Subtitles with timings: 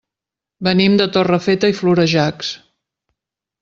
[0.67, 2.53] Venim de Torrefeta i Florejacs.